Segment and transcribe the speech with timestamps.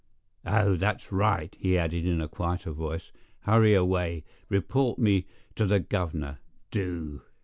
[0.47, 3.11] "Oh, that's right," he added in a quieter voice;
[3.41, 6.39] "hurry away; report me to the governor,
[6.71, 7.21] do!